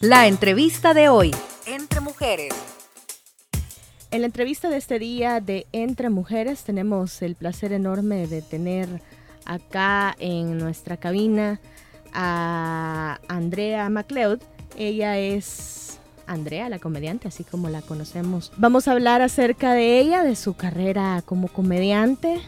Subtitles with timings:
[0.00, 1.30] La entrevista de hoy,
[1.66, 2.52] Entre Mujeres.
[4.10, 9.00] En la entrevista de este día de Entre Mujeres tenemos el placer enorme de tener
[9.46, 11.60] acá en nuestra cabina
[12.12, 14.40] a Andrea MacLeod.
[14.76, 18.52] Ella es Andrea, la comediante, así como la conocemos.
[18.56, 22.40] Vamos a hablar acerca de ella, de su carrera como comediante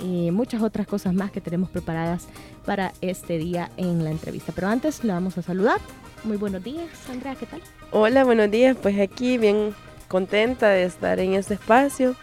[0.00, 2.26] y muchas otras cosas más que tenemos preparadas
[2.64, 4.52] para este día en la entrevista.
[4.54, 5.80] Pero antes le vamos a saludar.
[6.24, 7.60] Muy buenos días, Andrea, ¿qué tal?
[7.92, 8.76] Hola, buenos días.
[8.80, 9.74] Pues aquí bien
[10.08, 12.14] contenta de estar en este espacio.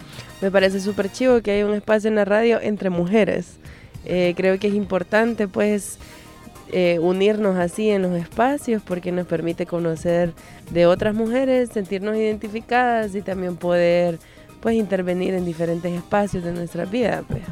[0.42, 3.58] Me parece súper chivo que haya un espacio en la radio entre mujeres.
[4.06, 5.98] Eh, creo que es importante pues
[6.72, 10.34] eh, unirnos así en los espacios porque nos permite conocer
[10.72, 14.20] de otras mujeres, sentirnos identificadas y también poder
[14.62, 17.24] pues intervenir en diferentes espacios de nuestra vida.
[17.28, 17.44] Pues.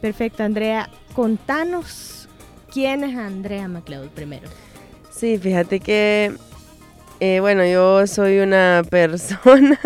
[0.00, 0.88] Perfecto, Andrea.
[1.14, 2.28] Contanos
[2.72, 4.48] quién es Andrea MacLeod primero.
[5.10, 6.32] Sí, fíjate que
[7.22, 9.78] eh, bueno, yo soy una persona,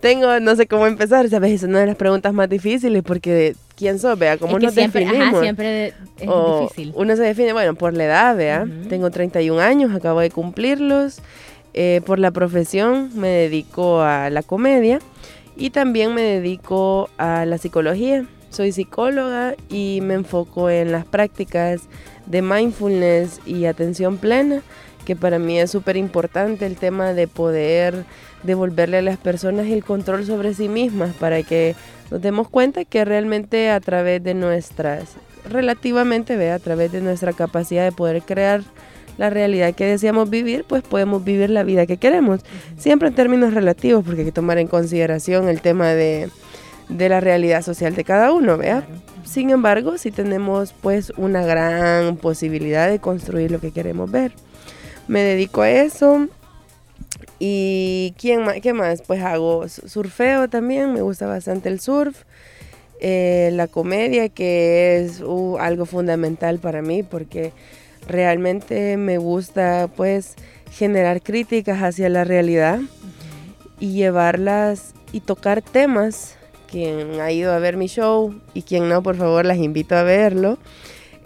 [0.00, 1.52] tengo, no sé cómo empezar, ¿sabes?
[1.52, 4.18] Es una de las preguntas más difíciles porque ¿quién sos?
[4.18, 5.40] Vea, ¿cómo nos siempre, definimos?
[5.40, 6.92] siempre es difícil.
[6.94, 11.22] Uno se define, bueno, por la edad, vea, tengo 31 años, acabo de cumplirlos,
[11.72, 14.98] eh, por la profesión me dedico a la comedia
[15.56, 18.26] y también me dedico a la psicología.
[18.50, 21.82] Soy psicóloga y me enfoco en las prácticas
[22.26, 24.62] de mindfulness y atención plena
[25.06, 28.04] que para mí es súper importante el tema de poder
[28.42, 31.74] devolverle a las personas el control sobre sí mismas para que
[32.10, 35.04] nos demos cuenta que realmente a través de nuestras,
[35.48, 38.62] relativamente, ve, a través de nuestra capacidad de poder crear
[39.16, 42.40] la realidad que deseamos vivir, pues podemos vivir la vida que queremos.
[42.76, 46.28] Siempre en términos relativos, porque hay que tomar en consideración el tema de,
[46.88, 48.86] de la realidad social de cada uno, ¿vea?
[49.24, 54.32] Sin embargo, sí tenemos pues una gran posibilidad de construir lo que queremos ver
[55.08, 56.28] me dedico a eso.
[57.38, 59.02] ¿Y quién más, qué más?
[59.02, 62.22] Pues hago surfeo también, me gusta bastante el surf.
[63.00, 67.52] Eh, la comedia, que es uh, algo fundamental para mí, porque
[68.08, 70.34] realmente me gusta pues
[70.70, 72.80] generar críticas hacia la realidad
[73.78, 76.36] y llevarlas y tocar temas.
[76.76, 80.02] Quien ha ido a ver mi show y quien no, por favor, las invito a
[80.02, 80.58] verlo.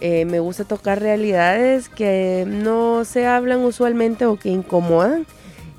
[0.01, 5.27] Eh, me gusta tocar realidades que no se hablan usualmente o que incomodan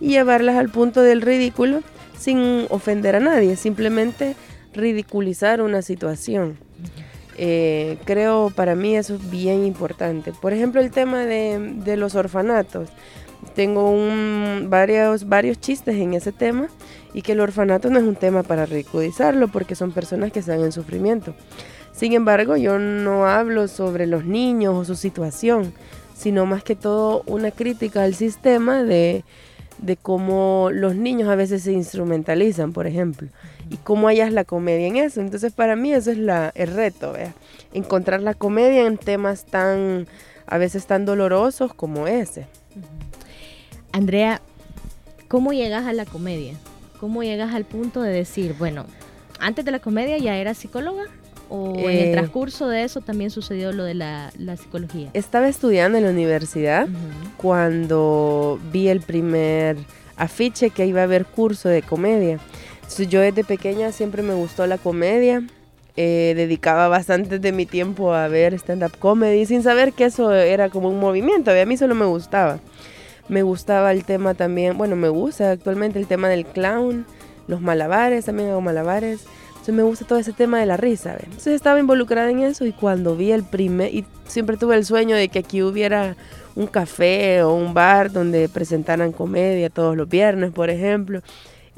[0.01, 1.83] y llevarlas al punto del ridículo
[2.19, 4.35] sin ofender a nadie, simplemente
[4.73, 6.57] ridiculizar una situación.
[7.37, 10.33] Eh, creo para mí eso es bien importante.
[10.33, 12.89] Por ejemplo, el tema de, los orfanatos.
[13.55, 16.67] Tengo un, varios, varios chistes en ese tema
[17.13, 20.61] y que el orfanato no es un tema para ridiculizarlo porque son personas que están
[20.61, 21.33] en sufrimiento.
[21.93, 25.73] Sin embargo, yo no hablo sobre los niños o su situación,
[26.15, 29.23] sino más que todo una crítica al sistema de,
[30.01, 33.27] cómo los niños a veces se instrumentalizan, por ejemplo,
[33.69, 35.19] y cómo hallas la comedia en eso.
[35.19, 37.33] Entonces, para mí eso es la, el reto, ¿vea?
[37.73, 40.07] encontrar la comedia en temas tan,
[40.45, 42.47] a veces tan dolorosos como ese.
[43.91, 44.41] Andrea,
[45.27, 46.55] ¿cómo llegas a la comedia?
[47.01, 48.85] ¿Cómo llegas al punto de decir, bueno,
[49.39, 51.05] antes de la comedia ya era psicóloga?
[51.49, 55.09] ¿O en el eh, transcurso de eso también sucedió lo de la, psicología?
[55.15, 56.87] Estaba estudiando en la universidad
[57.37, 59.77] cuando vi el primer
[60.15, 62.37] afiche que iba a haber curso de comedia.
[63.09, 65.41] yo desde pequeña siempre me gustó la comedia.
[65.97, 70.69] Eh, dedicaba bastante de mi tiempo a ver stand-up comedy sin saber que eso era
[70.69, 71.49] como un movimiento.
[71.49, 72.59] A mí solo me gustaba.
[73.31, 77.05] Me gustaba el tema también, bueno, me gusta actualmente el tema del clown,
[77.47, 79.21] los malabares, también hago malabares.
[79.51, 81.15] Entonces me gusta todo ese tema de la risa.
[81.17, 85.15] Entonces estaba involucrada en eso y cuando vi el primer, y siempre tuve el sueño
[85.15, 86.17] de que aquí hubiera
[86.57, 91.21] un café o un bar donde presentaran comedia todos los viernes, por ejemplo.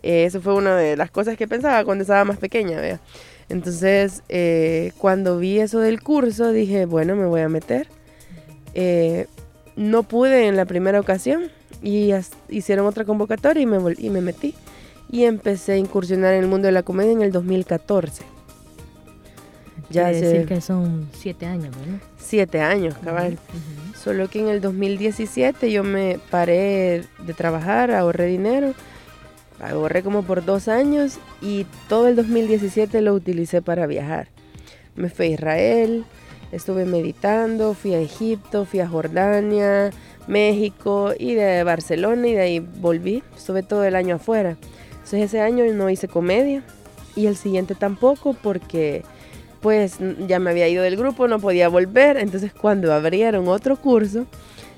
[0.02, 3.00] Eh, eso fue una de las cosas que pensaba cuando estaba más pequeña, ¿vea?
[3.47, 7.88] Entonces, eh, cuando vi eso del curso, dije, bueno, me voy a meter.
[8.74, 9.28] Eh,
[9.75, 11.50] no pude en la primera ocasión
[11.81, 12.11] y
[12.50, 14.55] hicieron otra convocatoria y me, y me metí
[15.11, 18.23] y empecé a incursionar en el mundo de la comedia en el 2014.
[19.90, 21.99] Ya Quiere decir que son siete años, ¿verdad?
[22.17, 23.37] Siete años, cabal.
[23.96, 28.73] Solo que en el 2017 yo me paré de trabajar, ahorré dinero,
[29.59, 34.29] ahorré como por dos años y todo el 2017 lo utilicé para viajar.
[34.96, 36.05] Me fui a Israel,
[36.53, 39.91] estuve meditando, fui a Egipto, fui a Jordania,
[40.28, 43.23] México y de Barcelona y de ahí volví.
[43.35, 44.58] Estuve todo el año afuera.
[44.91, 46.64] Entonces ese año no hice comedia
[47.16, 49.03] y el siguiente tampoco porque
[49.61, 49.97] pues
[50.28, 52.17] ya me había ido del grupo, no podía volver.
[52.17, 54.26] Entonces cuando abrieron otro curso,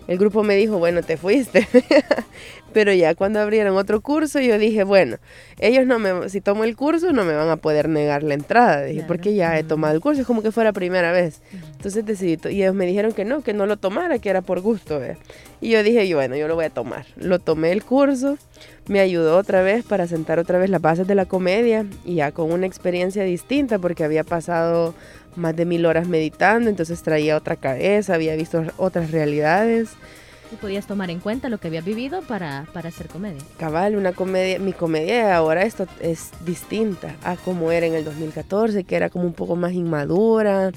[0.07, 1.67] el grupo me dijo, bueno, te fuiste.
[2.75, 5.15] Pero ya cuando abrieron otro curso, yo dije, bueno,
[5.61, 8.83] ellos no me, si tomo el curso, no me van a poder negar la entrada.
[8.83, 11.39] Dije, porque ya he tomado el curso, es como que fuera primera vez.
[11.53, 14.59] Entonces decidí, y ellos me dijeron que no, que no lo tomara, que era por
[14.59, 14.99] gusto.
[15.61, 17.05] Y yo dije, bueno, yo lo voy a tomar.
[17.15, 18.37] Lo tomé el curso,
[18.87, 22.33] me ayudó otra vez para sentar otra vez las bases de la comedia y ya
[22.33, 24.93] con una experiencia distinta, porque había pasado
[25.37, 29.91] más de mil horas meditando, entonces traía otra cabeza, había visto otras realidades
[30.51, 33.41] y podías tomar en cuenta lo que habías vivido para, para hacer comedia.
[33.57, 38.83] Cabal, una comedia, mi comedia ahora esto es distinta a como era en el 2014,
[38.83, 40.71] que era como un poco más inmadura.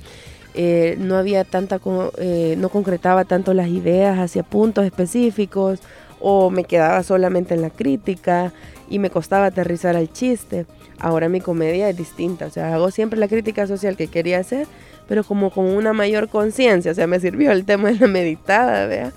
[0.55, 1.81] Eh, no había tanta,
[2.19, 5.81] eh, no concretaba tanto las ideas hacia puntos específicos
[6.20, 8.53] o me quedaba solamente en la crítica
[8.91, 10.67] y me costaba aterrizar al chiste.
[10.99, 14.67] Ahora mi comedia es distinta, o sea, hago siempre la crítica social que quería hacer,
[15.06, 18.87] pero como con una mayor conciencia, o sea, me sirvió el tema de la meditada,
[18.87, 19.12] vea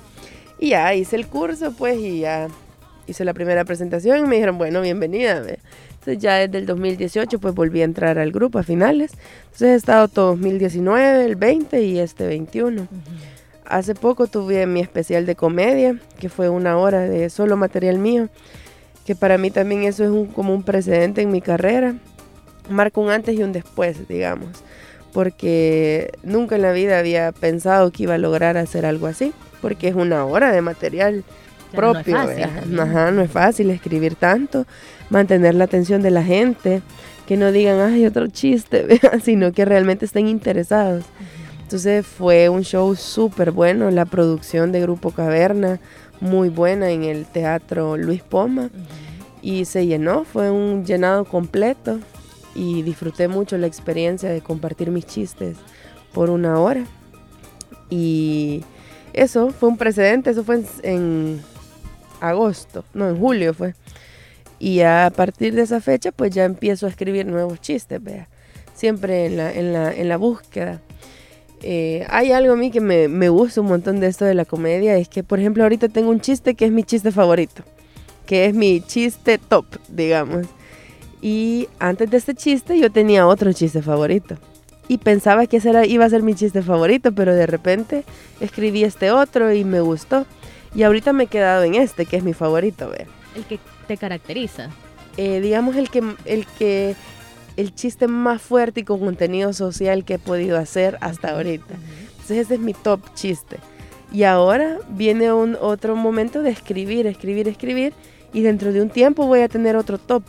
[0.62, 2.48] y ya hice el curso, pues, y ya
[3.08, 5.38] hice la primera presentación y me dijeron, bueno, bienvenida.
[5.38, 9.12] Entonces ya desde el 2018 pues volví a entrar al grupo a finales.
[9.46, 12.88] Entonces he estado todo 2019, el 20 y este 21.
[13.66, 18.30] Hace poco tuve mi especial de comedia, que fue una hora de solo material mío,
[19.06, 21.96] que para mí también eso es un, como un precedente en mi carrera.
[22.70, 24.64] Marca un antes y un después, digamos,
[25.14, 29.88] porque nunca en la vida había pensado que iba a lograr hacer algo así porque
[29.88, 31.24] es una hora de material
[31.74, 32.16] propio.
[32.16, 34.66] No es, fácil, Ajá, no es fácil escribir tanto,
[35.10, 36.82] mantener la atención de la gente,
[37.26, 41.06] que no digan, ay, otro chiste, sino que realmente estén interesados.
[41.62, 45.80] Entonces fue un show súper bueno, la producción de Grupo Caverna,
[46.20, 48.70] muy buena en el Teatro Luis Poma.
[49.42, 52.00] Y se llenó, fue un llenado completo
[52.56, 55.58] y disfruté mucho la experiencia de compartir mis chistes
[56.14, 56.86] por una hora.
[57.90, 58.64] Y
[59.14, 61.42] eso fue un precedente, eso fue en,
[62.22, 63.76] agosto, no, en julio fue.
[64.60, 68.28] Y a partir de esa fecha, pues ya empiezo a escribir nuevos chistes, vea.
[68.76, 70.82] Siempre en la, en la, en la búsqueda.
[71.64, 74.46] Eh, hay algo a mí que me, me, gusta un montón de esto de la
[74.46, 77.64] comedia, es que, por ejemplo, ahorita tengo un chiste que es mi chiste favorito,
[78.26, 80.48] que es mi chiste top, digamos.
[81.22, 84.38] Y antes de este chiste yo tenía otro chiste favorito
[84.92, 88.04] y pensaba que ese iba a ser mi chiste favorito, pero de repente
[88.42, 90.26] escribí este otro y me gustó.
[90.76, 93.08] Y ahorita me he quedado en este, que es mi favorito, ver.
[93.34, 93.58] El que
[93.88, 94.70] te caracteriza.
[95.16, 96.96] Eh, digamos el que, el que,
[97.56, 101.74] el chiste más fuerte y con contenido social que he podido hacer hasta ahorita.
[102.12, 103.60] Entonces ese es mi top chiste.
[104.12, 107.94] Y ahora viene un otro momento de escribir, escribir, escribir.
[108.34, 110.24] Y dentro de un tiempo voy a tener otro top.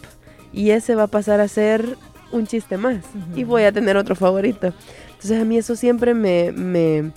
[0.53, 1.97] Y ese va a pasar a ser
[2.33, 3.05] un chiste más
[3.37, 4.73] y voy a tener otro favorito.
[5.09, 7.13] Entonces a mí eso siempre me, me,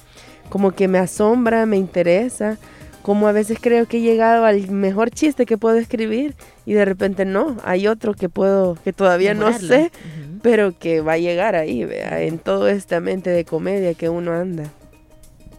[0.49, 2.57] como que me asombra, me interesa,
[3.01, 6.35] como a veces creo que he llegado al mejor chiste que puedo escribir
[6.65, 9.91] y de repente no, hay otro que puedo, que todavía no sé,
[10.41, 14.33] pero que va a llegar ahí, vea, en todo esta mente de comedia que uno
[14.33, 14.65] anda.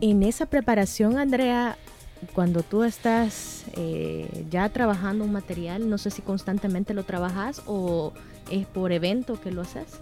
[0.00, 1.78] En esa preparación, Andrea,
[2.34, 8.12] cuando tú estás eh, ya trabajando un material, no sé si constantemente lo trabajas o
[8.50, 10.00] es por evento que lo haces.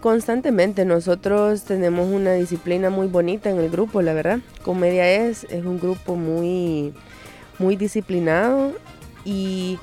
[0.00, 4.40] Constantemente, nosotros tenemos una disciplina muy bonita en el grupo, la verdad.
[4.62, 6.92] Comedia es, es un grupo muy,
[7.58, 8.72] muy disciplinado
[9.24, 9.78] y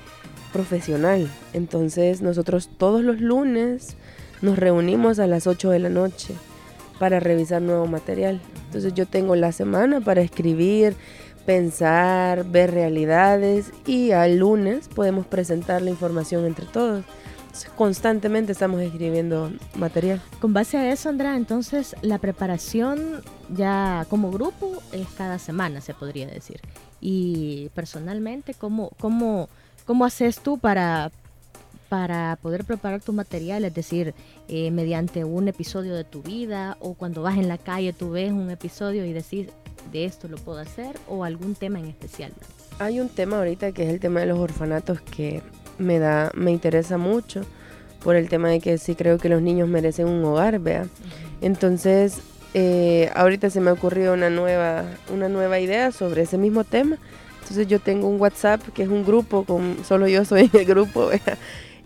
[0.52, 1.28] profesional.
[1.54, 3.96] Entonces nosotros todos los lunes
[4.42, 6.36] nos reunimos a las 8 de la noche
[7.00, 8.42] para revisar nuevo material.
[8.68, 10.96] Entonces yo tengo la semana para escribir,
[11.46, 17.04] pensar, ver realidades y al lunes podemos presentar la información entre todos.
[17.76, 20.22] constantemente estamos escribiendo material.
[20.40, 23.22] Con base a eso, Andrea, entonces la preparación
[23.54, 26.62] ya como grupo es cada semana, se podría decir.
[27.02, 29.50] Y personalmente, ¿cómo, cómo,
[29.86, 31.12] cómo haces tú para,
[31.92, 33.66] para poder preparar tu material?
[33.66, 34.14] Es decir,
[34.48, 38.32] eh, mediante un episodio de tu vida o cuando vas en la calle tú ves
[38.32, 39.48] un episodio y decís,
[39.92, 42.32] de esto lo puedo hacer o algún tema en especial?
[42.80, 45.42] Hay un tema ahorita que es el tema de los orfanatos que
[45.80, 47.42] me da, me interesa mucho
[48.02, 50.88] por el tema de que sí creo que los niños merecen un hogar, vea.
[51.42, 52.22] Entonces,
[52.54, 56.98] eh, ahorita se me ha ocurrido una nueva, una nueva idea sobre ese mismo tema.
[57.42, 61.08] Entonces yo tengo un WhatsApp que es un grupo, con, solo yo soy el grupo,
[61.08, 61.38] vea.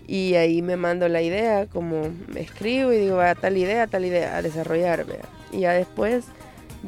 [0.07, 4.05] Y ahí me mando la idea, como me escribo y digo, va, tal idea, tal
[4.05, 5.25] idea, a desarrollar, vea.
[5.51, 6.25] Y ya después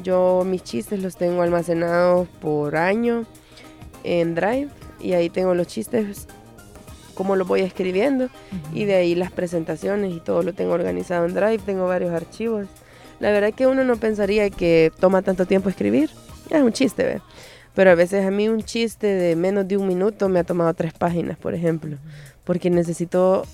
[0.04, 3.26] yo mis chistes los tengo almacenados por año
[4.04, 4.70] en Drive
[5.00, 6.28] y ahí tengo los chistes
[7.14, 8.30] como los voy escribiendo
[8.74, 12.68] y de ahí las presentaciones y todo lo tengo organizado en Drive, tengo varios archivos.
[13.20, 16.12] La verdad es que uno no pensaría que toma tanto tiempo escribir,
[16.52, 17.22] es un chiste, ¿ve?
[17.74, 20.74] Pero a veces a mí un chiste de menos de un minuto me ha tomado
[20.76, 21.98] tres páginas, por ejemplo,
[22.48, 23.46] porque necesito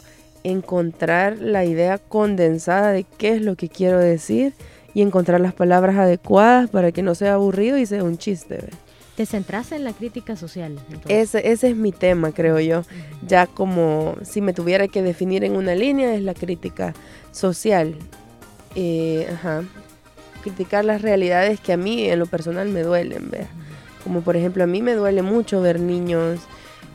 [0.44, 4.54] encontrar la idea condensada de qué es lo que quiero decir
[4.94, 8.70] y encontrar las palabras adecuadas para que no sea aburrido y sea un chiste.
[9.16, 10.78] ¿Te centras en la crítica social?
[11.08, 12.84] Ese, ese es mi tema, creo yo.
[13.28, 16.94] Ya como si me tuviera que definir en una línea, es la crítica
[17.32, 17.96] social.
[18.76, 19.64] Eh, ajá.
[20.44, 23.48] Criticar las realidades que a mí en lo personal me duelen, ¿vea?
[24.04, 26.42] Como por ejemplo, a mí me duele mucho ver niños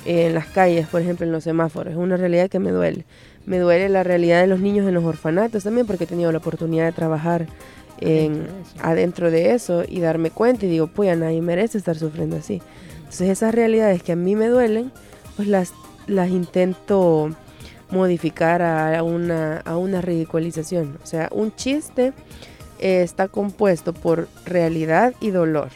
[0.09, 1.93] en las calles, por ejemplo, en los semáforos.
[1.93, 3.05] Es una realidad que me duele.
[3.45, 6.39] Me duele la realidad de los niños en los orfanatos también porque he tenido la
[6.39, 7.47] oportunidad de trabajar
[8.01, 8.47] en,
[8.81, 12.63] adentro de eso y darme cuenta y digo, pues a nadie merece estar sufriendo así.
[12.97, 14.93] Entonces esas realidades que a mí me duelen,
[15.37, 15.75] pues las,
[16.07, 17.31] las intento
[17.91, 20.99] modificar a una, a una ridiculización.
[21.03, 22.15] O sea, un chiste
[22.79, 25.69] eh, está compuesto por realidad y dolor.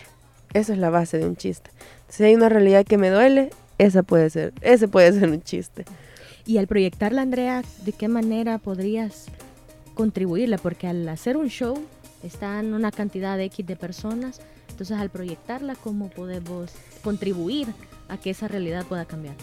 [0.54, 1.70] Esa es la base de un chiste.
[2.08, 3.50] Si hay una realidad que me duele,
[3.82, 5.84] esa puede ser, ese puede ser un chiste.
[6.46, 9.26] Y al proyectarla, Andrea, ¿de qué manera podrías
[9.94, 10.58] contribuirla?
[10.58, 11.78] Porque al hacer un show
[12.22, 16.70] están una cantidad de X de personas, entonces al proyectarla, ¿cómo podemos
[17.02, 17.68] contribuir
[18.08, 19.34] a que esa realidad pueda cambiar?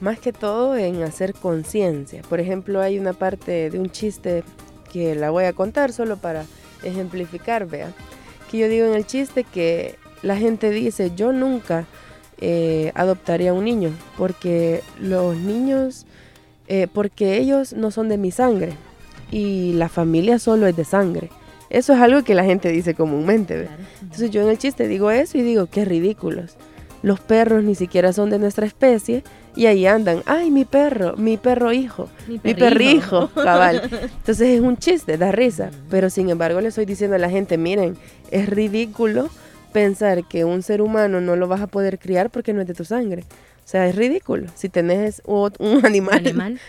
[0.00, 2.22] Más que todo en hacer conciencia.
[2.22, 4.44] Por ejemplo, hay una parte de un chiste
[4.92, 6.44] que la voy a contar solo para
[6.82, 7.92] ejemplificar, vea.
[8.50, 11.86] Que yo digo en el chiste que la gente dice, yo nunca
[12.44, 16.06] eh, adoptaría un niño, porque los niños,
[16.66, 18.72] eh, porque ellos no son de mi sangre
[19.30, 21.30] y la familia solo es de sangre.
[21.70, 23.68] Eso es algo que la gente dice comúnmente.
[24.00, 26.56] Entonces yo en el chiste digo eso y digo, qué ridículos.
[27.04, 29.22] Los perros ni siquiera son de nuestra especie
[29.54, 33.82] y ahí andan, ay, mi perro, mi perro hijo, mi, mi perrijo, cabal.
[34.18, 37.56] Entonces es un chiste, da risa, pero sin embargo le estoy diciendo a la gente,
[37.56, 37.96] miren,
[38.32, 39.30] es ridículo
[39.72, 42.74] pensar que un ser humano no lo vas a poder criar porque no es de
[42.74, 43.24] tu sangre.
[43.64, 44.48] O sea, es ridículo.
[44.54, 45.52] Si tenés un
[45.84, 46.60] animal,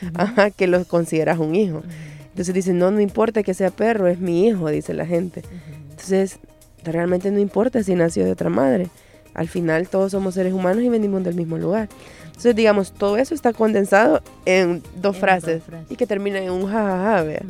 [0.56, 1.84] que lo consideras un hijo.
[2.30, 5.44] Entonces dicen, no, no importa que sea perro, es mi hijo, dice la gente.
[5.92, 6.40] Entonces,
[6.84, 8.90] realmente no importa si nació de otra madre.
[9.34, 11.90] Al final todos somos seres humanos y venimos del mismo lugar.
[12.28, 17.24] Entonces, digamos, todo eso está condensado en dos, frases, y que terminan en un jajaja,
[17.24, 17.46] ja,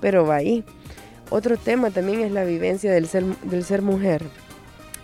[0.00, 0.64] Pero va ahí.
[1.30, 4.22] Otro tema también es la vivencia del ser, del ser mujer.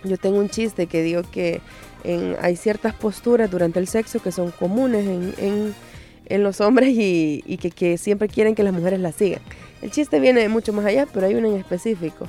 [0.03, 1.61] Yo tengo un chiste que digo que
[2.41, 5.05] hay ciertas posturas durante el sexo que son comunes
[5.37, 5.75] en,
[6.43, 9.41] los hombres y, que, siempre quieren que las mujeres las sigan.
[9.81, 12.27] El chiste viene de mucho más allá, pero hay uno en específico.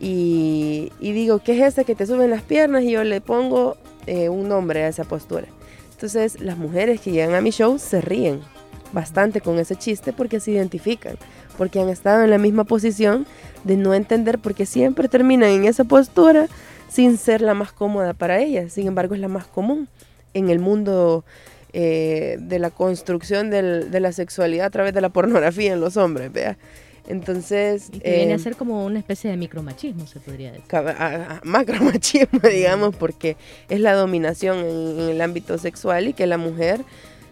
[0.00, 2.82] Y, digo, ¿qué es ese que te suben las piernas?
[2.82, 5.46] Y yo le pongo eh, un nombre a esa postura.
[5.92, 8.40] Entonces las mujeres que llegan a mi show se ríen
[8.92, 11.16] bastante con ese chiste porque se identifican,
[11.56, 13.26] porque han estado en la misma posición
[13.64, 16.46] de no entender porque siempre terminan en esa postura
[16.88, 18.72] sin ser la más cómoda para ellas.
[18.72, 19.88] Sin embargo, es la más común
[20.34, 21.24] en el mundo
[21.72, 26.32] eh, de la construcción de la sexualidad a través de la pornografía en los hombres,
[26.32, 26.56] vea.
[27.08, 27.88] Entonces...
[27.92, 30.66] Y que viene a eh, ser como una especie de micromachismo, se podría decir.
[31.42, 33.36] macromachismo, digamos, porque
[33.68, 36.82] es la dominación en, el ámbito sexual y que la mujer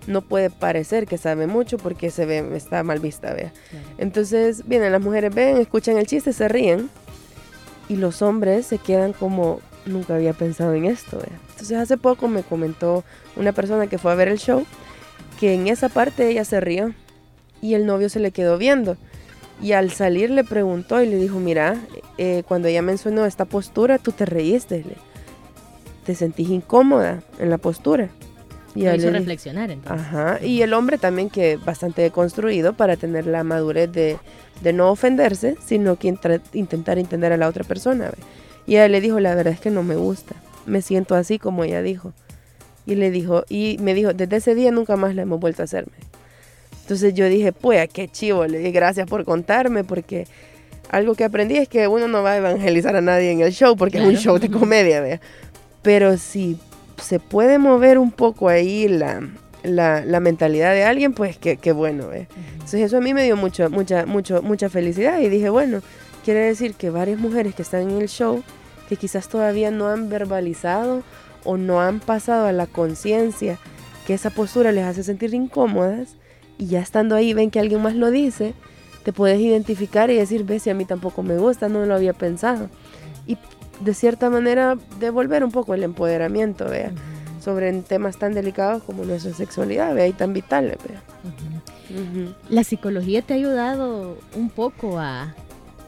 [0.07, 3.53] no puede parecer que sabe mucho porque se ve, está mal vista, vea.
[3.99, 6.89] Entonces, vienen las mujeres, ven, escuchan el chiste, se ríen
[7.89, 11.19] y los hombres se quedan como, nunca había pensado en esto.
[11.51, 13.05] Entonces hace poco me comentó
[13.37, 14.65] una persona que fue a ver el show
[15.39, 16.95] que en esa parte ella se rió
[17.61, 18.97] y el novio se le quedó viendo.
[19.63, 21.77] Y al salir le preguntó y le dijo, mira,
[22.19, 24.85] eh, cuando ella mencionó esta postura, tú te reíste.
[26.05, 28.11] te sentís incómoda en la postura.
[28.77, 30.07] Y lo hizo reflexionar entonces.
[30.07, 34.19] Ajá, y el hombre también que bastante construido para tener la madurez de,
[34.73, 36.09] no ofenderse, sino que
[36.53, 38.11] intentar entender a la otra persona.
[38.67, 40.35] Y ella le dijo, la verdad es que no me gusta,
[40.67, 42.13] me siento así como ella dijo.
[42.85, 45.65] Y le dijo, y me dijo, desde ese día nunca más la hemos vuelto a
[45.65, 45.95] hacerme.
[46.83, 50.27] Entonces yo dije, pues, qué chivo, le dije, gracias por contarme, porque
[50.91, 53.77] algo que aprendí es que uno no va a evangelizar a nadie en el show,
[53.77, 55.21] porque es un show de comedia, ¿vea?
[55.83, 56.59] Pero si
[56.99, 59.23] se puede mover un poco ahí la,
[59.63, 62.13] la, mentalidad de alguien, pues qué, bueno.
[62.13, 62.29] ¿eh?
[62.53, 65.81] Entonces eso a mí me dio mucho, mucha, mucho, mucha felicidad y dije, bueno,
[66.25, 68.43] quiere decir que varias mujeres que están en el show,
[68.89, 71.03] que quizás todavía no han verbalizado
[71.45, 73.59] o no han pasado a la conciencia
[74.07, 76.17] que esa postura les hace sentir incómodas
[76.59, 78.55] y ya estando ahí ven que alguien más lo dice,
[79.05, 82.13] te puedes identificar y decir, ve si a mí tampoco me gusta, no lo había
[82.13, 82.71] pensado.
[83.27, 83.37] Y
[83.81, 86.93] de cierta manera devolver un poco el empoderamiento, vea,
[87.43, 91.03] sobre temas tan delicados como nuestra sexualidad, vea, y tan vitales, vea.
[92.49, 95.35] ¿La psicología te ha ayudado un poco a,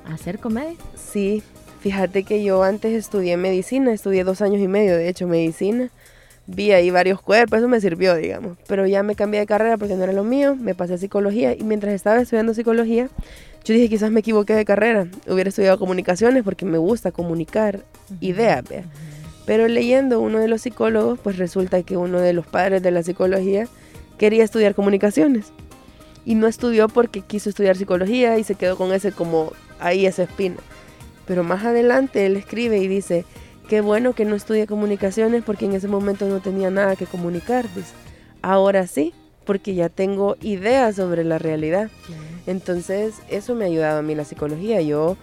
[0.06, 0.76] hacer comedia?
[0.94, 1.42] Sí,
[1.80, 5.90] Fíjate que yo antes estudié medicina, estudié dos años y medio, de hecho, medicina.
[6.46, 8.56] Vi ahí varios cuerpos, eso me sirvió, digamos.
[8.66, 11.54] Pero ya me cambié de carrera porque no era lo mío, me pasé a psicología
[11.54, 13.08] y mientras estaba estudiando psicología,
[13.64, 15.08] yo dije quizás me equivoqué de carrera.
[15.26, 17.84] Hubiera estudiado comunicaciones porque me gusta comunicar
[18.20, 18.64] ideas,
[19.46, 23.02] Pero leyendo uno de los psicólogos, pues resulta que uno de los padres de la
[23.02, 23.68] psicología
[24.18, 25.52] quería estudiar comunicaciones.
[26.24, 30.24] Y no estudió porque quiso estudiar psicología y se quedó con ese como ahí esa
[30.24, 30.56] espina.
[31.26, 33.24] Pero más adelante él escribe y dice,
[33.68, 37.66] qué bueno que no estudie comunicaciones porque en ese momento no tenía nada que comunicar.
[38.42, 39.12] Ahora sí,
[39.48, 41.88] porque ya tengo ideas sobre la realidad.
[42.46, 44.82] Entonces eso me ha ayudado a mí la psicología.
[44.82, 45.16] Yo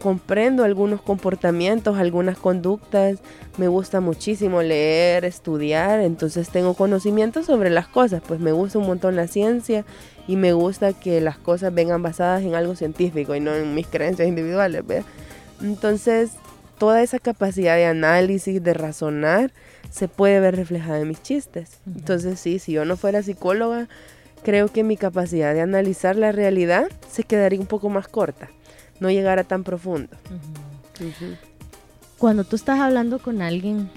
[0.00, 3.18] comprendo algunos comportamientos, algunas conductas,
[3.58, 8.86] me gusta muchísimo leer, estudiar, entonces tengo conocimiento sobre las cosas, pues me gusta un
[8.86, 9.84] montón la ciencia
[10.28, 13.88] y me gusta que las cosas vengan basadas en algo científico y no en mis
[13.88, 14.84] creencias individuales.
[15.60, 16.30] Entonces,
[16.78, 19.52] toda esa capacidad de análisis, de razonar,
[19.92, 21.78] se puede ver reflejada en mis chistes.
[21.86, 23.88] Entonces, sí, si yo no fuera psicóloga,
[24.42, 28.48] creo que mi capacidad de analizar la realidad se quedaría un poco más corta,
[29.00, 30.08] no llegara tan profundo.
[32.16, 33.90] Cuando tú estás hablando con alguien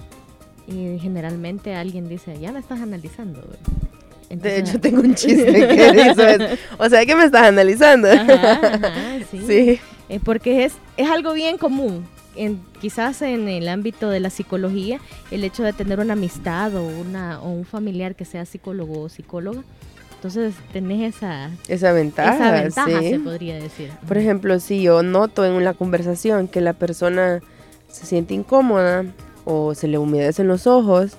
[0.68, 3.42] y generalmente alguien dice, ya me estás analizando.
[4.28, 8.08] de hecho, tengo un chiste que dice O sea, que me estás analizando.
[9.30, 9.80] sí.
[10.08, 12.06] Eh, porque es, es algo bien común.
[12.36, 15.00] En, quizás en el ámbito de la psicología,
[15.30, 19.08] el hecho de tener una amistad o, una, o un familiar que sea psicólogo o
[19.08, 19.62] psicóloga,
[20.16, 23.90] entonces tenés esa, esa ventaja, esa ventaja se podría decir.
[24.08, 27.40] Por ejemplo, si yo noto en una conversación que la persona
[27.88, 29.04] se siente incómoda
[29.44, 31.12] o se le humedecen los ojos,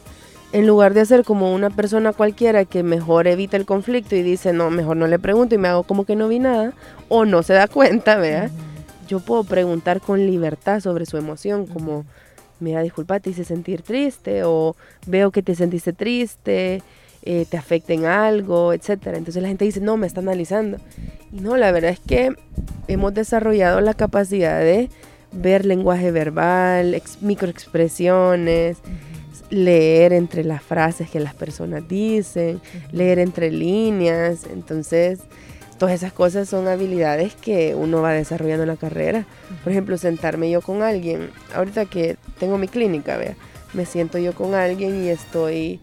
[0.52, 4.54] en lugar de hacer como una persona cualquiera que mejor evita el conflicto y dice,
[4.54, 6.74] no, mejor no le pregunto y me hago como que no vi nada,
[7.10, 8.50] o no se da cuenta, vea
[9.08, 12.06] yo puedo preguntar con libertad sobre su emoción, como,
[12.60, 16.82] mira, disculpa, te hice sentir triste o veo que te sentiste triste,
[17.24, 19.18] eh, te afecta en algo, etcétera.
[19.18, 20.78] Entonces la gente dice, no, me está analizando.
[21.32, 22.36] Y no, la verdad es que
[22.88, 24.90] hemos desarrollado la capacidad de
[25.32, 28.78] ver lenguaje verbal, microexpresiones,
[29.50, 34.46] leer entre las frases que las personas dicen, leer entre líneas.
[34.52, 35.20] Entonces,
[35.78, 39.26] todas esas cosas son habilidades que uno va desarrollando en la carrera.
[39.64, 43.36] Por ejemplo, sentarme yo con alguien, ahorita que tengo mi clínica, vea,
[43.74, 45.80] me siento yo con alguien y estoy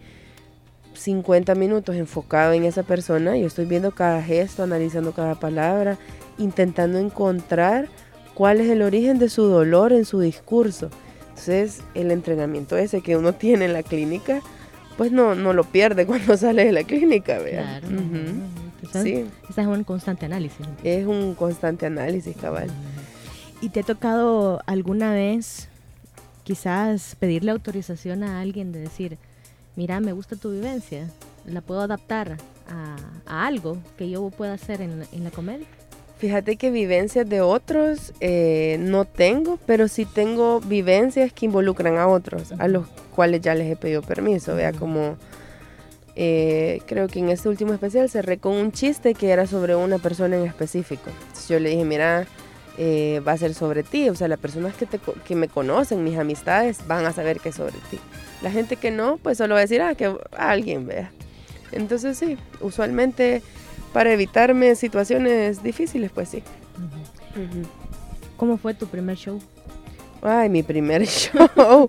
[0.95, 5.99] 50 minutos enfocado en esa persona, yo estoy viendo cada gesto, analizando cada palabra,
[6.39, 7.89] intentando encontrar
[8.35, 10.91] cuál es el origen de su dolor en su discurso.
[11.29, 14.41] Entonces, el entrenamiento ese que uno tiene en la clínica,
[14.97, 17.81] pues no, no lo pierde cuando sale de la clínica, vea.
[17.81, 17.89] Claro.
[18.93, 19.27] Sí.
[19.49, 20.67] es un constante análisis.
[20.83, 22.71] Es un constante análisis, cabal.
[23.61, 25.69] ¿Y te ha tocado alguna vez
[26.43, 29.19] quizás pedirle autorización a alguien de decir,
[29.77, 31.09] mira, me gusta tu vivencia,
[31.47, 32.37] la puedo adaptar
[32.69, 35.67] a, algo que yo pueda hacer en, la comedia?
[36.19, 42.07] Fíjate que vivencias de otros eh, no tengo, pero sí tengo vivencias que involucran a
[42.07, 45.17] otros, a los cuales ya les he pedido permiso, vea como
[46.17, 49.99] eh, creo que en este último especial cerré con un chiste que era sobre una
[49.99, 51.11] persona en específico.
[51.49, 52.27] yo le dije, mira,
[52.79, 54.09] eh, va a ser sobre ti.
[54.09, 54.87] O sea, las personas que,
[55.27, 57.99] que me conocen, mis amistades, van a saber que es sobre ti.
[58.43, 61.11] La gente que no, pues solo va a decir, ah, que alguien vea.
[61.73, 63.43] Entonces sí, usualmente
[63.93, 66.43] para evitarme situaciones difíciles, pues sí.
[68.37, 69.41] ¿Cómo fue tu primer show?
[70.23, 71.89] Ay, mi primer show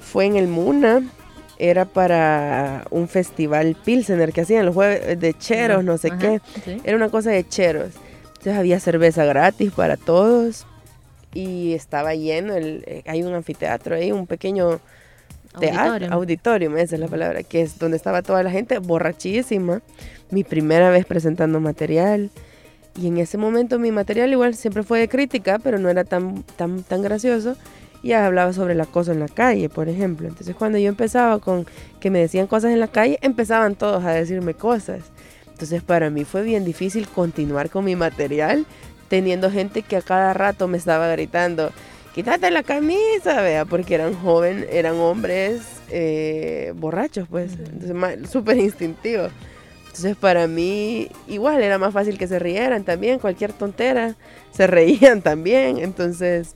[0.00, 1.02] fue en el Muna
[1.62, 6.40] era para un festival Pilsener que hacían los jueves de cheros, no sé qué.
[6.82, 7.92] Era una cosa de cheros.
[8.26, 10.66] Entonces había cerveza gratis para todos
[11.32, 12.54] y estaba lleno.
[12.54, 14.80] El, eh, hay un anfiteatro ahí, un pequeño
[15.60, 19.82] teatro, auditorio, esa es la palabra, que es donde estaba toda la gente borrachísima.
[20.30, 22.30] Mi primera vez presentando material.
[23.00, 26.42] Y en ese momento mi material igual siempre fue de crítica, pero no era tan,
[26.56, 27.56] tan, tan gracioso
[28.02, 30.28] y hablaba sobre el acoso en la calle, por ejemplo.
[30.28, 31.66] Entonces cuando yo empezaba con
[32.00, 35.00] que me decían cosas en la calle, empezaban todos a decirme cosas.
[35.50, 38.66] Entonces para mí fue bien difícil continuar con mi material
[39.08, 41.70] teniendo gente que a cada rato me estaba gritando,
[42.14, 45.60] quítate la camisa, vea, porque eran jóvenes, eran hombres
[45.90, 49.28] eh, borrachos, pues, entonces súper instintivo.
[49.82, 54.16] Entonces para mí igual era más fácil que se rieran también, cualquier tontera,
[54.50, 56.54] se reían también, entonces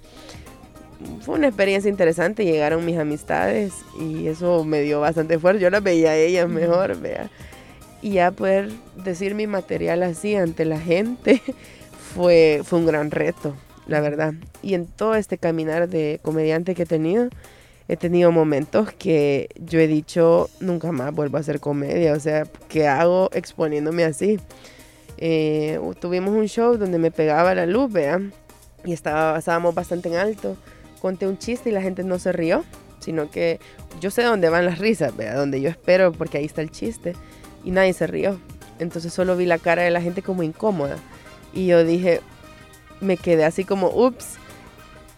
[1.21, 5.83] fue una experiencia interesante, llegaron mis amistades y eso me dio bastante fuerza, yo las
[5.83, 7.31] veía a ellas mejor, vea.
[8.03, 11.43] Y ya poder decir mi material así ante la gente
[12.15, 13.55] fue, fue un gran reto.
[13.87, 14.35] la verdad.
[14.63, 17.29] Y en todo este caminar de comediante que he tenido,
[17.89, 22.47] he tenido momentos que yo he dicho, nunca más vuelvo a hacer comedia, o sea,
[22.69, 24.39] ¿qué hago exponiéndome así?
[25.19, 28.33] Eh, tuvimos un show donde me pegaba la luz, vean,
[28.85, 30.57] y estaba, estábamos bastante en alto.
[31.01, 32.65] Conté un chiste y la gente no se rió,
[33.01, 33.61] sino que
[34.01, 37.15] yo sé dónde van las risas, vea, donde yo espero, porque ahí está el chiste,
[37.65, 38.41] y nadie se rió.
[38.79, 40.97] Entonces solo vi la cara de la gente como incómoda.
[41.53, 42.21] Y yo dije,
[43.01, 44.37] me quedé así como, ups.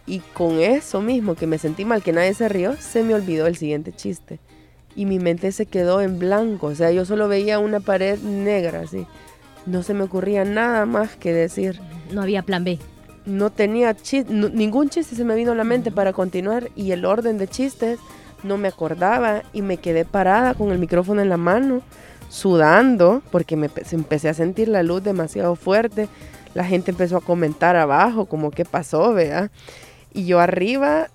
[0.06, 3.46] Y con eso mismo, que me sentí mal, que nadie se rió, se me olvidó
[3.46, 4.38] el siguiente chiste.
[4.96, 6.68] Y mi mente se quedó en blanco.
[6.68, 9.06] O sea, yo solo veía una pared negra, así.
[9.66, 11.80] No se me ocurría nada más que decir.
[12.10, 12.78] No había plan B.
[13.28, 16.70] No tenía chiste, ningún chiste se me vino a la mente para continuar.
[16.74, 17.98] Y el orden de chistes
[18.42, 19.42] no me acordaba.
[19.52, 21.82] Y me quedé parada con el micrófono en la mano,
[22.28, 26.08] sudando, porque me empecé a sentir la luz demasiado fuerte.
[26.54, 29.50] La gente empezó a comentar abajo, como qué pasó, vea
[30.12, 31.08] y yo arriba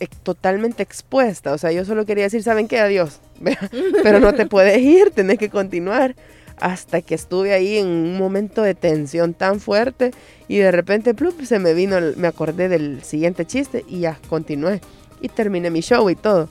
[0.00, 1.52] eh, totalmente expuesta.
[1.52, 2.78] O sea, yo solo quería decir, ¿saben qué?
[2.78, 3.20] Adiós.
[4.02, 6.14] Pero no te puedes ir, tenés que continuar.
[6.60, 10.12] Hasta que estuve ahí en un momento de tensión tan fuerte
[10.48, 14.80] y de repente plup, se me vino, me acordé del siguiente chiste y ya continué.
[15.20, 16.48] Y terminé mi show y todo.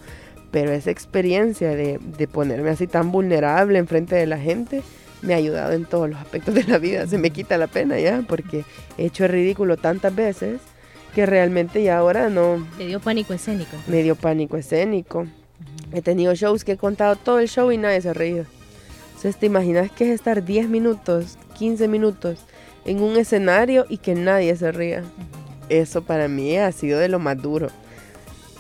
[0.51, 4.81] Pero esa experiencia de, de ponerme así tan vulnerable enfrente de la gente
[5.21, 7.07] me ha ayudado en todos los aspectos de la vida.
[7.07, 8.63] Se me quita la pena ya porque
[8.97, 10.59] he hecho el ridículo tantas veces
[11.15, 12.65] que realmente ya ahora no...
[12.77, 13.75] Me dio pánico escénico.
[13.87, 15.25] Me dio pánico escénico.
[15.91, 18.45] He tenido shows que he contado todo el show y nadie se ha reído.
[19.17, 22.37] Entonces, ¿te imaginas que es estar 10 minutos, 15 minutos
[22.85, 25.03] en un escenario y que nadie se ría?
[25.69, 27.69] Eso para mí ha sido de lo más duro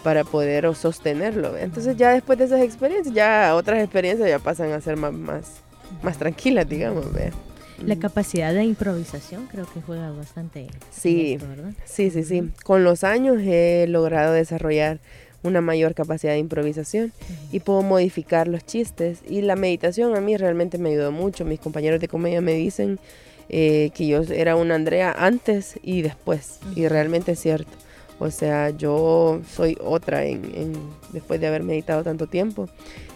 [0.03, 1.55] para poder sostenerlo.
[1.55, 5.61] Entonces ya después de esas experiencias, ya otras experiencias ya pasan a ser más, más,
[6.01, 7.13] más tranquilas, digamos.
[7.13, 7.31] ¿ve?
[7.85, 10.69] La capacidad de improvisación creo que juega bastante.
[10.89, 11.37] Sí,
[11.85, 12.51] sí, sí, sí.
[12.63, 15.01] Con los años he logrado desarrollar
[15.43, 17.13] una mayor capacidad de improvisación
[17.51, 19.19] y puedo modificar los chistes.
[19.27, 21.45] Y la meditación a mí realmente me ayudó mucho.
[21.45, 22.99] Mis compañeros de comedia me dicen
[23.49, 26.59] eh, que yo era una Andrea antes y después.
[26.75, 27.71] Y realmente es cierto.
[28.19, 30.73] O sea, yo soy otra en,
[31.13, 32.67] después de haber meditado tanto tiempo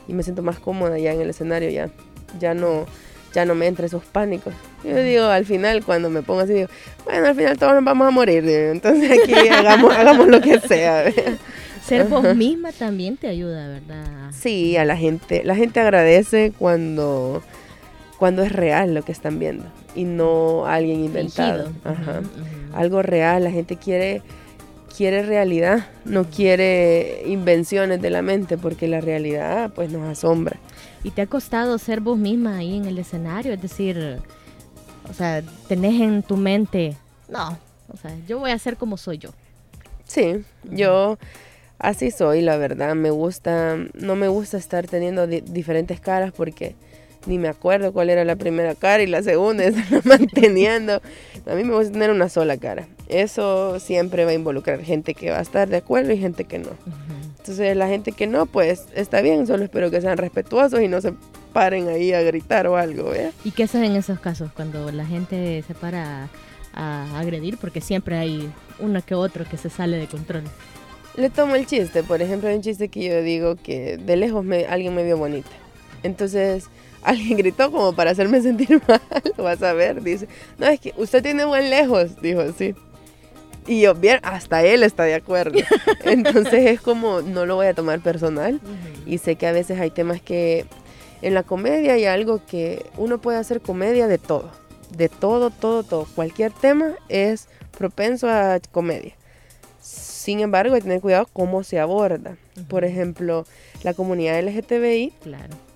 [0.07, 1.69] y me siento más cómoda ya en el escenario.
[1.69, 1.89] Ya,
[2.39, 2.85] ya no
[3.33, 4.53] ya no me entre esos pánicos.
[4.83, 6.69] Yo digo, al final, cuando me pongo así, digo,
[7.05, 8.43] bueno, al final todos nos vamos a morir.
[8.47, 11.05] Entonces aquí hagamos, hagamos lo que sea.
[11.83, 14.31] Ser vos misma también te ayuda, ¿verdad?
[14.31, 15.43] Sí, a la gente.
[15.43, 17.41] La gente agradece cuando,
[18.17, 19.65] cuando es real lo que están viendo
[19.95, 21.71] y no alguien inventado.
[21.83, 22.21] Ajá.
[22.73, 24.21] Algo real, la gente quiere
[24.95, 30.57] quiere realidad, no quiere invenciones de la mente, porque la realidad pues nos asombra.
[31.03, 33.53] ¿Y te ha costado ser vos misma ahí en el escenario?
[33.53, 34.19] Es decir,
[35.09, 36.95] o sea, tenés en tu mente,
[37.29, 37.57] no,
[37.91, 39.31] o sea, yo voy a ser como soy yo.
[40.05, 41.17] Sí, yo
[41.81, 42.95] así soy, la verdad.
[42.95, 46.75] Me gusta, no me gusta estar teniendo diferentes caras porque
[47.25, 51.01] ni me acuerdo cuál era la primera cara y la segunda, estar manteniendo.
[51.45, 52.87] A mí me gusta tener una sola cara.
[53.07, 56.59] Eso siempre va a involucrar gente que va a estar de acuerdo y gente que
[56.59, 56.69] no.
[57.37, 61.01] Entonces la gente que no, pues está bien, solo espero que sean respetuosos y no
[61.01, 61.13] se
[61.53, 63.11] paren ahí a gritar o algo.
[63.43, 66.29] ¿Y qué haces en esos casos cuando la gente se para
[66.73, 67.57] a agredir?
[67.57, 70.43] Porque siempre hay uno que otro que se sale de control.
[71.15, 74.45] Le tomo el chiste, por ejemplo, hay un chiste que yo digo que de lejos
[74.45, 75.49] me, alguien me vio bonita.
[76.03, 76.67] Entonces
[77.03, 79.01] alguien gritó como para hacerme sentir mal,
[79.37, 82.75] vas a ver, dice, no, es que usted tiene buen lejos, dijo, sí.
[83.67, 85.59] Y yo, bien, hasta él está de acuerdo.
[86.03, 88.59] Entonces es como, no lo voy a tomar personal.
[89.05, 90.65] Y sé que a veces hay temas que
[91.21, 94.49] en la comedia hay algo que uno puede hacer comedia de todo.
[94.97, 96.07] De todo, todo, todo.
[96.15, 99.13] Cualquier tema es propenso a comedia.
[99.81, 102.37] Sin embargo, hay que tener cuidado cómo se aborda.
[102.69, 103.45] Por ejemplo,
[103.83, 105.71] la comunidad LGTBI claro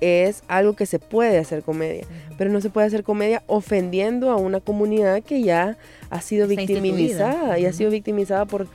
[0.00, 2.04] es algo que se puede hacer comedia,
[2.36, 5.76] pero no se puede hacer comedia ofendiendo a una comunidad que ya
[6.10, 8.68] ha sido victimizada y ha sido victimizada por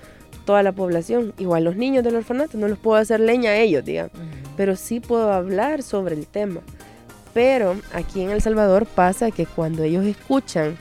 [0.46, 1.34] toda la población.
[1.38, 4.12] Igual los niños del orfanato, no los puedo hacer leña a ellos, digamos,
[4.58, 6.62] pero sí puedo hablar sobre el tema.
[7.34, 10.78] Pero aquí en El Salvador pasa que cuando ellos escuchan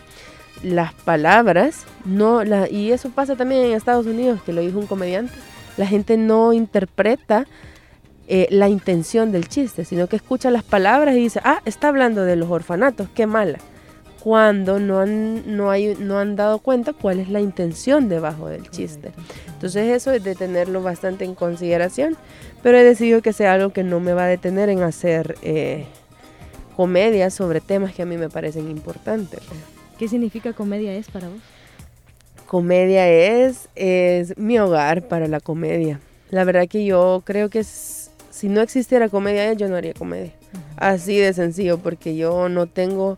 [0.62, 4.86] las palabras, no la, y eso pasa también en Estados Unidos, que lo dijo un
[4.86, 5.32] comediante,
[5.76, 7.46] la gente no interpreta
[8.28, 12.24] eh, la intención del chiste, sino que escucha las palabras y dice, ah, está hablando
[12.24, 13.58] de los orfanatos, qué mala.
[14.22, 18.70] Cuando no han, no, hay, no han dado cuenta cuál es la intención debajo del
[18.70, 19.10] chiste.
[19.48, 22.16] Entonces eso es de tenerlo bastante en consideración,
[22.62, 25.86] pero he decidido que sea algo que no me va a detener en hacer eh,
[26.76, 29.40] comedia sobre temas que a mí me parecen importantes.
[30.02, 31.38] ¿Qué significa comedia es para vos?
[32.48, 36.00] comedia es, es mi hogar para la comedia.
[36.30, 40.32] La verdad que yo creo que si no existiera comedia, yo no haría comedia.
[40.76, 43.16] Así de sencillo, porque yo no tengo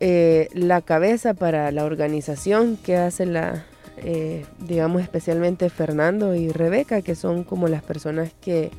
[0.00, 3.64] eh, la cabeza para la organización que hace la,
[3.98, 8.72] eh, digamos especialmente Fernando y Rebeca, que son como las personas que,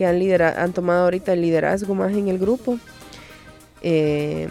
[0.00, 2.80] han, han tomado ahorita el liderazgo más en el grupo.
[3.82, 4.48] Eh,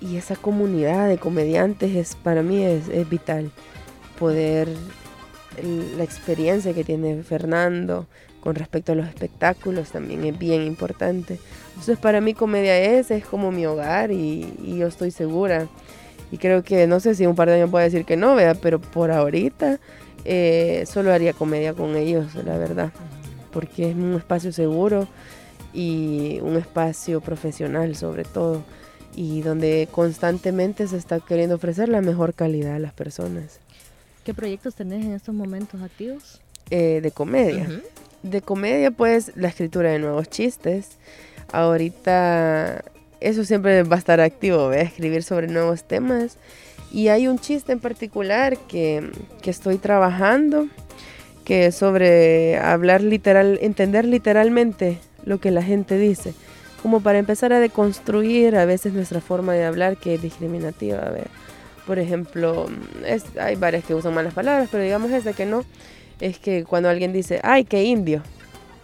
[0.00, 3.50] y esa comunidad de comediantes es para mí es, vital.
[4.18, 4.68] Poder
[5.96, 8.06] la experiencia que tiene Fernando
[8.40, 11.38] con respecto a los espectáculos también es bien importante.
[11.70, 15.68] Entonces para mí comedia es es como mi hogar y, yo estoy segura.
[16.32, 18.54] Y creo que no sé si un par de años puedo decir que no vea
[18.54, 19.80] pero por ahorita
[20.24, 22.92] eh, solo haría comedia con ellos la verdad.
[23.52, 25.08] Porque es un espacio seguro
[25.74, 28.62] y un espacio profesional sobre todo
[29.20, 33.60] y donde constantemente se está queriendo ofrecer la mejor calidad a las personas.
[34.24, 36.40] ¿Qué proyectos tenés en estos momentos activos?
[36.70, 37.68] Eh, de comedia.
[38.22, 40.92] De comedia, pues la escritura de nuevos chistes.
[41.52, 42.82] Ahorita
[43.20, 46.38] eso siempre va a estar activo, voy a escribir sobre nuevos temas.
[46.90, 49.10] Y hay un chiste en particular que,
[49.42, 50.66] que estoy trabajando,
[51.44, 56.32] que es sobre hablar literal, entender literalmente lo que la gente dice
[56.82, 60.98] como para empezar a deconstruir a veces nuestra forma de hablar que es discriminativa.
[60.98, 61.28] A ver,
[61.86, 62.66] por ejemplo,
[63.38, 65.64] hay varias que usan malas palabras, pero digamos esta que no,
[66.20, 68.22] es que cuando alguien dice, ay, qué indio.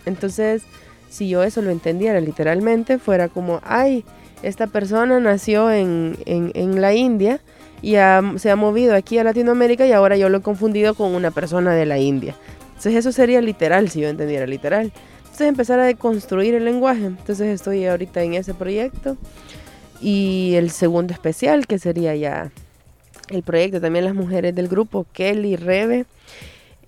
[0.06, 0.62] Entonces,
[1.08, 4.04] si yo eso lo entendiera literalmente, fuera como, ay,
[4.42, 7.40] esta persona nació en, en, la India
[7.80, 11.30] y se ha movido aquí a Latinoamérica y ahora yo lo he confundido con una
[11.30, 12.34] persona de la India.
[12.68, 14.92] Entonces eso sería literal si yo entendiera literal.
[15.36, 17.04] Entonces empezar a deconstruir el lenguaje.
[17.04, 19.18] Entonces estoy ahorita en ese proyecto.
[20.00, 22.50] Y el segundo especial, que sería ya
[23.28, 26.06] el proyecto, también las mujeres del grupo, Kelly, Rebe,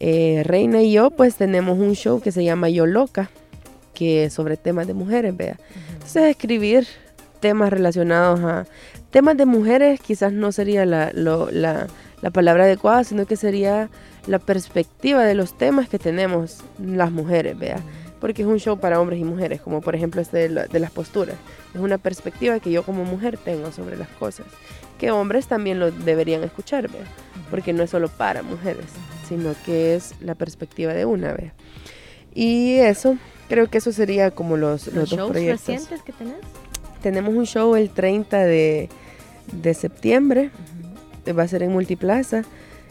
[0.00, 3.28] eh, Reina y yo, pues tenemos un show que se llama Yo Loca,
[3.92, 5.58] que es sobre temas de mujeres, vea.
[5.92, 6.86] Entonces escribir
[7.40, 8.66] temas relacionados a
[9.10, 13.90] temas de mujeres quizás no sería la, la palabra adecuada, sino que sería
[14.26, 17.82] la perspectiva de los temas que tenemos las mujeres, vea
[18.20, 21.36] porque es un show para hombres y mujeres, como por ejemplo este de, las posturas.
[21.74, 24.46] Es una perspectiva que yo como mujer tengo sobre las cosas,
[24.98, 27.04] que hombres también lo deberían escuchar, ¿vea?
[27.50, 28.86] porque no es solo para mujeres,
[29.28, 31.52] sino que es la perspectiva de una, vez.
[32.34, 33.16] Y eso,
[33.48, 35.66] creo que eso sería como los, los, dos proyectos.
[35.66, 36.36] recientes que tenés?
[37.02, 38.88] Tenemos un show el 30 de,
[39.74, 40.50] septiembre,
[41.36, 42.42] va a ser en Multiplaza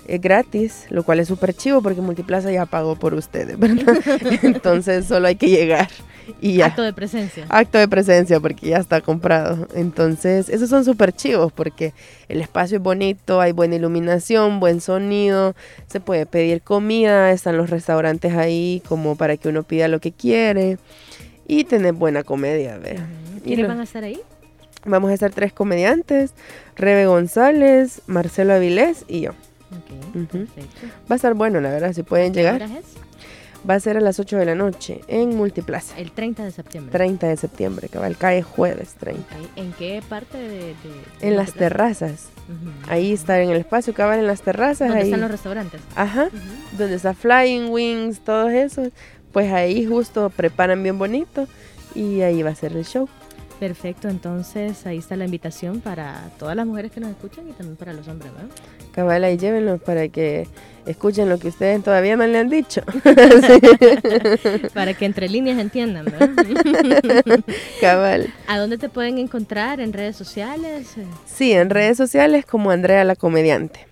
[0.07, 3.97] es gratis, lo cual es súper chivo porque Multiplaza ya pagó por ustedes, ¿verdad?
[4.41, 5.89] Entonces solo hay que llegar
[6.41, 6.67] y ya.
[6.67, 7.45] Acto de presencia.
[7.49, 9.67] Acto de presencia porque ya está comprado.
[9.73, 11.93] Entonces, esos son súper chivos porque
[12.29, 15.55] el espacio es bonito, hay buena iluminación, buen sonido,
[15.87, 20.11] se puede pedir comida, están los restaurantes ahí como para que uno pida lo que
[20.11, 20.77] quiere
[21.47, 22.99] y tener buena comedia, ¿ver?
[23.43, 24.19] ¿Quiénes van a estar ahí?
[24.85, 26.33] Vamos a estar tres comediantes,
[26.75, 29.31] Rebe González, Marcelo Avilés y yo.
[31.09, 32.61] Va a estar bueno, la verdad, si pueden llegar.
[32.61, 32.69] es?
[33.67, 35.97] Va a ser a las 8 de la noche en Multiplaza.
[35.97, 36.91] El 30 de septiembre.
[36.91, 39.23] 30 de septiembre, cabal, cae jueves 30.
[39.55, 40.75] ¿En qué parte de...?
[41.21, 42.29] en las terrazas.
[42.87, 44.87] Ahí está en el espacio cabal, en las terrazas.
[44.87, 45.07] Donde ahí.
[45.07, 45.81] están los restaurantes.
[45.95, 46.29] Ajá,
[46.77, 48.89] donde está Flying Wings, todo eso.
[49.33, 51.47] Pues ahí justo preparan bien bonito
[51.93, 53.09] y ahí va a ser el show.
[53.59, 57.75] Perfecto, entonces ahí está la invitación para todas las mujeres que nos escuchan y también
[57.75, 58.49] para los hombres, ¿verdad?
[58.91, 60.47] Cabal, ahí llévenlos para que
[60.85, 62.81] escuchen lo que ustedes todavía no le han dicho.
[64.73, 66.29] para que entre líneas entiendan, ¿verdad?
[67.81, 68.33] Cabal.
[68.47, 69.79] ¿A dónde te pueden encontrar?
[69.79, 70.95] ¿En redes sociales?
[71.25, 73.87] Sí, en redes sociales como Andrea la Comediante.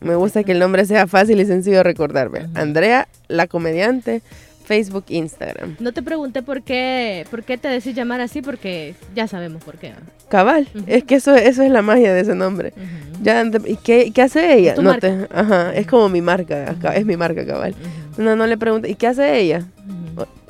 [0.00, 2.48] Me gusta que el nombre sea fácil y sencillo de recordarme.
[2.54, 4.22] Andrea la Comediante.
[4.68, 5.76] Facebook, Instagram.
[5.80, 9.78] No te pregunté por qué, por qué te decís llamar así, porque ya sabemos por
[9.78, 9.94] qué.
[10.28, 12.74] Cabal, es que eso, eso es la magia de ese nombre.
[13.22, 14.74] ya, ¿Y qué, qué hace ella?
[14.76, 17.74] No ajá, es como mi marca, es mi marca, cabal.
[18.18, 19.64] No, no le pregunté, ¿y qué hace ella?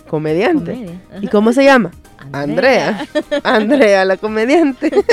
[0.09, 0.99] Comediante.
[1.21, 1.91] ¿Y cómo se llama?
[2.33, 3.07] Andrea.
[3.45, 4.91] Andrea, la comediante.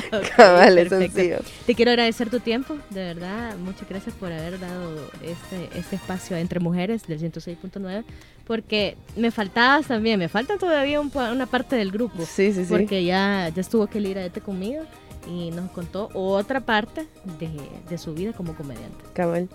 [0.36, 1.38] Cabal, sencillo.
[1.66, 3.56] Te quiero agradecer tu tiempo, de verdad.
[3.58, 8.04] Muchas gracias por haber dado este, este espacio entre mujeres del 106.9,
[8.46, 12.24] porque me faltabas también, me falta todavía una parte del grupo.
[12.24, 12.70] Sí, sí, sí.
[12.70, 14.82] Porque ya, ya estuvo que ir a este conmigo
[15.28, 17.06] y nos contó otra parte
[17.38, 19.04] de, su vida como comediante.
[19.12, 19.48] Cabal.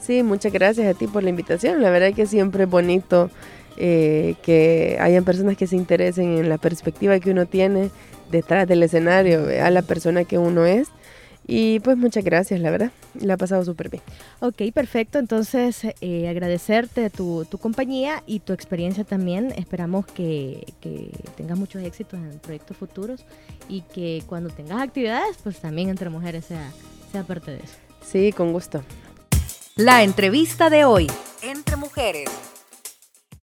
[0.00, 1.80] Sí, muchas gracias a ti por la invitación.
[1.80, 3.30] La verdad es que siempre es bonito
[3.76, 7.90] eh, que hayan personas que se interesen en la perspectiva que uno tiene
[8.30, 10.88] detrás del escenario, a la persona que uno es.
[11.46, 12.90] Y pues muchas gracias, la verdad.
[13.20, 14.02] La ha pasado súper bien.
[14.40, 15.18] Ok, perfecto.
[15.18, 19.52] Entonces, eh, agradecerte tu, tu, compañía y tu experiencia también.
[19.56, 23.26] Esperamos que, que, tengas muchos éxitos en proyectos futuros
[23.68, 26.72] y que cuando tengas actividades, pues también entre mujeres sea,
[27.12, 27.74] sea parte de eso.
[28.02, 28.82] Sí, con gusto.
[29.76, 31.08] La entrevista de hoy,
[31.42, 32.53] entre mujeres.